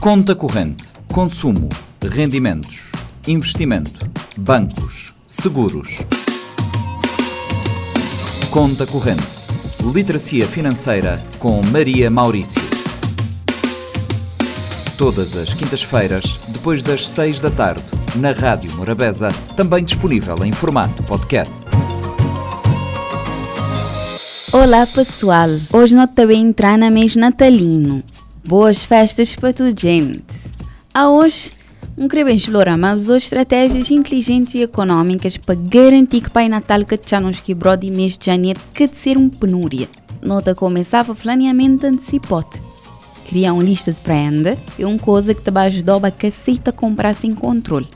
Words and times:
Conta 0.00 0.32
corrente, 0.32 0.90
consumo, 1.12 1.68
rendimentos, 2.00 2.88
investimento, 3.26 4.08
bancos, 4.36 5.12
seguros. 5.26 5.98
Conta 8.48 8.86
corrente, 8.86 9.26
literacia 9.92 10.46
financeira 10.46 11.20
com 11.40 11.60
Maria 11.72 12.08
Maurício. 12.08 12.62
Todas 14.96 15.34
as 15.34 15.52
quintas-feiras, 15.52 16.38
depois 16.46 16.80
das 16.80 17.08
seis 17.08 17.40
da 17.40 17.50
tarde, 17.50 17.92
na 18.14 18.30
Rádio 18.30 18.72
Morabeza, 18.76 19.30
também 19.56 19.82
disponível 19.82 20.44
em 20.44 20.52
formato 20.52 21.02
podcast. 21.02 21.66
Olá 24.52 24.86
pessoal, 24.86 25.48
hoje 25.72 25.96
nós 25.96 26.10
também 26.14 26.46
entrar 26.46 26.78
na 26.78 26.88
mês 26.88 27.16
natalino. 27.16 28.04
Boas 28.48 28.82
festas 28.82 29.36
para 29.36 29.52
toda 29.52 29.74
gente. 29.78 30.24
A 30.94 31.10
hoje, 31.10 31.52
um 31.98 32.08
querer 32.08 32.34
explorar 32.34 32.78
mais 32.78 33.10
as 33.10 33.24
estratégias 33.24 33.90
inteligentes 33.90 34.54
e 34.54 34.62
econômicas 34.62 35.36
para 35.36 35.54
garantir 35.54 36.22
que 36.22 36.30
Pai 36.30 36.48
Natal 36.48 36.82
que 36.86 36.98
já 37.06 37.20
nos 37.20 37.40
quebrou 37.40 37.76
de 37.76 37.90
mês 37.90 38.16
de 38.16 38.24
janeiro 38.24 38.58
que 38.72 38.88
de 38.88 38.96
ser 38.96 39.18
uma 39.18 39.28
penúria. 39.28 39.86
Nota 40.22 40.54
começar 40.54 41.04
para 41.04 41.14
planeamento 41.14 41.84
antecipado. 41.84 42.58
Criar 43.28 43.52
uma 43.52 43.62
lista 43.62 43.92
de 43.92 44.00
prenda 44.00 44.56
é 44.78 44.86
uma 44.86 44.98
coisa 44.98 45.34
que 45.34 45.42
te 45.42 45.50
vai 45.50 45.66
ajudar 45.66 46.02
a 46.02 46.10
caceta 46.10 46.72
comprar 46.72 47.14
sem 47.14 47.34
controle. 47.34 47.88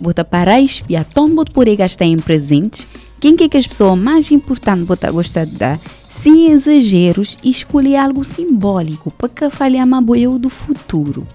Bota 0.00 0.24
parar 0.24 0.58
e 0.58 0.64
espiar 0.64 1.04
tanto 1.04 1.32
bota 1.32 1.52
poder 1.52 1.76
gastar 1.76 2.06
em 2.06 2.18
presentes, 2.18 2.84
quem 3.20 3.36
que 3.36 3.44
é 3.44 3.48
que 3.48 3.56
as 3.56 3.68
pessoas 3.68 3.96
mais 3.96 4.32
importantes 4.32 4.84
bota 4.84 5.12
gostar 5.12 5.46
de 5.46 5.52
dar 5.52 5.78
sem 6.16 6.50
exageros 6.50 7.36
e 7.44 7.94
algo 7.94 8.24
simbólico 8.24 9.10
para 9.10 9.28
que 9.28 9.50
falhar 9.50 9.86
uma 9.86 10.00
boia 10.00 10.30
do 10.30 10.48
futuro. 10.48 11.26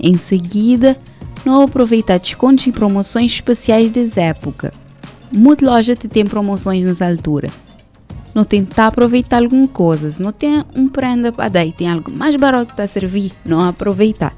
Em 0.00 0.16
seguida, 0.16 0.98
não 1.44 1.60
aproveitar 1.60 2.18
descontos 2.18 2.66
e 2.66 2.72
promoções 2.72 3.30
especiais 3.30 3.90
das 3.90 4.16
época. 4.16 4.72
Muita 5.30 5.66
loja 5.66 5.94
tem 5.94 6.24
promoções 6.24 6.86
nessa 6.86 7.06
altura. 7.06 7.50
Não 8.34 8.42
tentar 8.42 8.86
aproveitar 8.86 9.42
alguma 9.42 9.68
coisa, 9.68 10.10
se 10.10 10.22
não 10.22 10.32
tem 10.32 10.64
um 10.74 10.88
prenda 10.88 11.30
para 11.30 11.50
dar 11.50 11.66
e 11.66 11.72
tem 11.72 11.90
algo 11.90 12.10
mais 12.10 12.34
barato 12.34 12.74
para 12.74 12.86
servir, 12.86 13.32
não 13.44 13.60
aproveitar. 13.60 14.34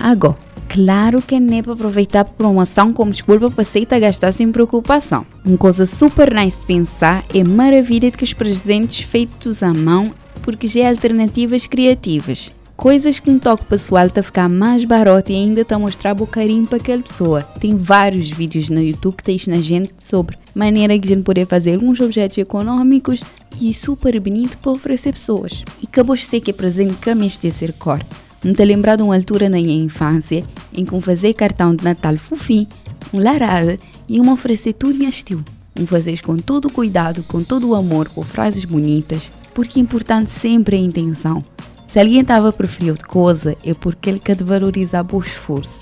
Agora, 0.00 0.38
Claro 0.74 1.22
que 1.22 1.38
não 1.38 1.56
é 1.56 1.62
para 1.62 1.72
aproveitar 1.72 2.24
promoção 2.24 2.92
como 2.92 3.12
desculpa 3.12 3.48
para 3.48 3.62
aceitar 3.62 4.00
gastar 4.00 4.32
sem 4.32 4.50
preocupação. 4.50 5.24
Uma 5.46 5.56
coisa 5.56 5.86
super 5.86 6.34
nice 6.34 6.64
pensar 6.66 7.24
é 7.32 7.44
maravilha 7.44 8.10
de 8.10 8.16
que 8.16 8.24
os 8.24 8.32
presentes 8.32 9.02
feitos 9.02 9.62
à 9.62 9.72
mão 9.72 10.12
porque 10.42 10.66
já 10.66 10.80
é 10.80 10.88
alternativas 10.88 11.68
criativas. 11.68 12.50
Coisas 12.76 13.20
que 13.20 13.30
um 13.30 13.38
toque 13.38 13.64
pessoal 13.66 14.06
está 14.06 14.18
a 14.18 14.24
ficar 14.24 14.48
mais 14.48 14.84
barato 14.84 15.30
e 15.30 15.36
ainda 15.36 15.60
está 15.60 15.76
a 15.76 15.78
mostrar 15.78 16.20
o 16.20 16.26
carinho 16.26 16.66
para 16.66 16.78
aquela 16.78 17.02
pessoa. 17.02 17.40
Tem 17.40 17.76
vários 17.76 18.28
vídeos 18.30 18.68
no 18.68 18.82
YouTube 18.82 19.18
que 19.18 19.22
tens 19.22 19.46
na 19.46 19.62
gente 19.62 19.94
sobre 19.98 20.36
maneira 20.52 20.98
que 20.98 21.06
a 21.06 21.10
gente 21.10 21.22
poder 21.22 21.46
fazer 21.46 21.74
alguns 21.74 22.00
objetos 22.00 22.36
econômicos 22.38 23.22
e 23.60 23.72
super 23.72 24.18
bonito 24.18 24.58
para 24.58 24.72
oferecer 24.72 25.12
pessoas. 25.12 25.62
E 25.80 25.86
acabou 25.86 26.16
de 26.16 26.24
ser 26.24 26.40
que 26.40 26.50
é 26.50 26.54
presente 26.54 26.96
que 26.96 27.10
a 27.10 27.52
ser 27.52 27.72
cor. 27.74 28.00
Me 28.44 28.52
te 28.52 28.62
lembrar 28.62 28.96
de 28.96 29.02
uma 29.02 29.16
altura 29.16 29.48
na 29.48 29.56
minha 29.56 29.82
infância 29.82 30.44
em 30.70 30.84
que 30.84 30.94
um 30.94 31.00
fazer 31.00 31.32
cartão 31.32 31.74
de 31.74 31.82
Natal 31.82 32.18
fofinho, 32.18 32.68
um 33.10 33.18
larada 33.18 33.78
e 34.06 34.20
um 34.20 34.30
oferecer 34.30 34.74
tudo 34.74 35.02
em 35.02 35.08
estilo. 35.08 35.42
Um 35.80 35.86
fazer 35.86 36.20
com 36.20 36.36
todo 36.36 36.66
o 36.66 36.72
cuidado, 36.72 37.22
com 37.22 37.42
todo 37.42 37.70
o 37.70 37.74
amor, 37.74 38.10
com 38.10 38.20
frases 38.20 38.66
bonitas, 38.66 39.32
porque 39.54 39.80
é 39.80 39.82
importante 39.82 40.28
sempre 40.28 40.76
a 40.76 40.78
intenção. 40.78 41.42
Se 41.86 41.98
alguém 41.98 42.20
estava 42.20 42.50
a 42.50 42.52
preferir 42.52 42.90
outra 42.90 43.08
coisa, 43.08 43.56
é 43.64 43.72
porque 43.72 44.10
ele 44.10 44.18
quer 44.18 44.36
valorizar 44.42 45.06
o 45.10 45.20
esforço. 45.20 45.80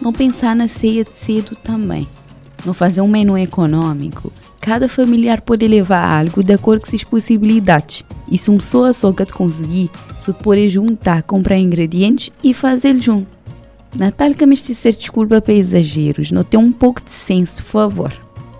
Não 0.00 0.12
pensar 0.12 0.56
na 0.56 0.66
ceia 0.66 1.04
de 1.04 1.16
cedo 1.16 1.54
também. 1.62 2.08
Não 2.66 2.74
fazer 2.74 3.02
um 3.02 3.08
menu 3.08 3.38
econômico. 3.38 4.32
Cada 4.60 4.88
familiar 4.88 5.40
pode 5.40 5.66
levar 5.66 6.04
algo 6.20 6.44
de 6.44 6.52
acordo 6.52 6.82
com 6.82 6.90
suas 6.90 7.02
possibilidades. 7.02 8.04
E 8.30 8.36
se 8.36 8.50
uma 8.50 8.58
pessoa 8.58 8.92
só 8.92 9.10
quer 9.10 9.30
conseguir, 9.32 9.90
você 10.20 10.34
pode 10.34 10.68
juntar, 10.68 11.22
comprar 11.22 11.58
ingredientes 11.58 12.30
e 12.44 12.52
fazer 12.52 13.00
junto. 13.00 13.26
Natal 13.96 14.34
que 14.34 14.44
me 14.44 14.56
ser 14.56 14.94
desculpa 14.94 15.40
para 15.40 15.54
exageros, 15.54 16.30
não 16.30 16.44
tem 16.44 16.60
um 16.60 16.70
pouco 16.70 17.02
de 17.02 17.10
senso, 17.10 17.62
por 17.64 17.70
favor. 17.70 18.12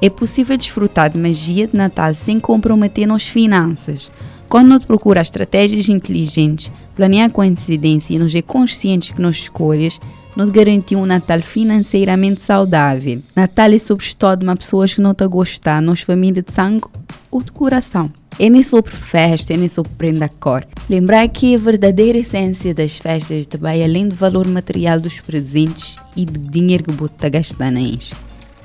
É 0.03 0.09
possível 0.09 0.57
desfrutar 0.57 1.11
de 1.11 1.19
magia 1.19 1.67
de 1.67 1.77
Natal 1.77 2.15
sem 2.15 2.41
comprometer 2.41 3.07
nas 3.07 3.29
finanças. 3.29 4.11
Quando 4.49 4.69
nós 4.69 4.85
procura 4.85 5.21
estratégias 5.21 5.89
inteligentes, 5.91 6.73
planear 6.97 7.31
com 7.31 7.43
antecedência 7.43 8.15
e 8.15 8.19
nos 8.19 8.35
é 8.35 8.41
conscientes 8.43 9.11
que 9.11 9.21
nas 9.21 9.37
escolhas, 9.37 10.01
nos 10.37 10.51
garantir 10.51 10.97
um 10.97 11.07
Natal 11.07 11.41
financeiramente 11.41 12.41
saudável. 12.41 13.21
Natal 13.35 13.71
é 13.71 13.79
sobre 13.79 14.05
de 14.05 14.45
uma 14.45 14.57
pessoa 14.57 14.87
que 14.87 15.01
não 15.01 15.13
está 15.13 15.25
a 15.25 15.29
gostar, 15.29 15.83
nós 15.83 16.01
família 16.01 16.43
de 16.43 16.53
sangue 16.53 16.85
ou 17.31 17.43
de 17.43 17.53
coração. 17.53 18.11
É 18.39 18.49
nem 18.49 18.63
sobre 18.63 18.93
festa, 18.93 19.53
é 19.53 19.57
nem 19.57 19.69
sobre 19.69 19.93
prenda 19.99 20.29
cor. 20.29 20.67
Lembrar 20.89 21.29
que 21.29 21.55
a 21.55 21.59
verdadeira 21.59 22.19
essência 22.19 22.73
das 22.73 22.97
festas 22.97 23.45
também, 23.47 23.85
além 23.85 24.09
do 24.09 24.15
valor 24.15 24.49
material 24.49 24.99
dos 24.99 25.21
presentes 25.21 25.97
e 26.17 26.25
do 26.25 26.39
dinheiro 26.39 26.85
que 26.85 26.93
você 26.93 27.13
está 27.13 27.29
gastando 27.29 27.77
nisso. 27.77 28.17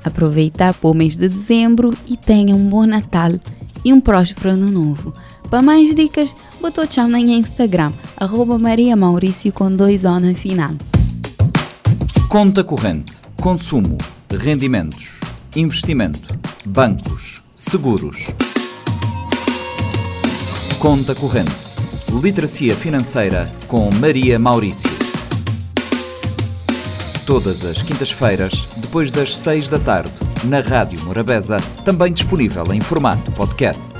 Aproveitar 0.02 0.72
para 0.72 0.90
o 0.90 0.94
mês 0.94 1.16
de 1.16 1.28
dezembro 1.28 1.92
e 2.06 2.16
tenha 2.16 2.54
um 2.54 2.66
bom 2.68 2.86
Natal 2.86 3.32
e 3.84 3.92
um 3.92 4.00
próspero 4.00 4.50
ano 4.50 4.70
novo. 4.70 5.12
Para 5.50 5.62
mais 5.62 5.94
dicas, 5.94 6.34
botou 6.60 6.90
chama 6.90 7.18
no 7.18 7.30
Instagram, 7.30 7.92
arroba 8.16 8.58
Maria 8.58 8.96
Maurício 8.96 9.52
com 9.52 9.70
dois 9.70 10.04
O 10.04 10.18
no 10.18 10.34
final. 10.34 10.72
Conta 12.38 12.62
corrente, 12.62 13.16
consumo, 13.40 13.96
rendimentos, 14.30 15.18
investimento, 15.56 16.38
bancos, 16.66 17.42
seguros. 17.54 18.26
Conta 20.78 21.14
corrente, 21.14 21.56
literacia 22.22 22.76
financeira 22.76 23.50
com 23.66 23.88
Maria 23.94 24.38
Maurício. 24.38 24.90
Todas 27.24 27.64
as 27.64 27.80
quintas-feiras, 27.80 28.68
depois 28.76 29.10
das 29.10 29.34
seis 29.34 29.70
da 29.70 29.78
tarde, 29.78 30.20
na 30.44 30.60
Rádio 30.60 31.02
Morabeza, 31.06 31.56
também 31.86 32.12
disponível 32.12 32.70
em 32.70 32.82
formato 32.82 33.32
podcast. 33.32 33.94